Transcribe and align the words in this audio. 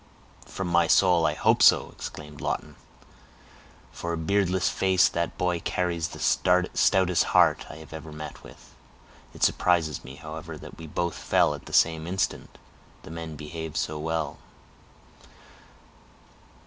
"From 0.47 0.67
my 0.67 0.87
soul 0.87 1.27
I 1.27 1.35
hope 1.35 1.61
so," 1.61 1.91
exclaimed 1.91 2.41
Lawton. 2.41 2.75
"For 3.91 4.13
a 4.13 4.17
beardless 4.17 4.67
face, 4.67 5.07
that 5.07 5.37
boy 5.37 5.59
carries 5.59 6.07
the 6.07 6.67
stoutest 6.73 7.23
heart 7.25 7.67
I 7.69 7.75
have 7.75 7.93
ever 7.93 8.11
met 8.11 8.41
with. 8.41 8.73
It 9.35 9.43
surprises 9.43 10.03
me, 10.03 10.15
however, 10.15 10.57
that 10.57 10.71
as 10.73 10.77
we 10.79 10.87
both 10.87 11.13
fell 11.13 11.53
at 11.53 11.67
the 11.67 11.71
same 11.71 12.07
instant, 12.07 12.57
the 13.03 13.11
men 13.11 13.35
behaved 13.35 13.77
so 13.77 13.99
well." 13.99 14.39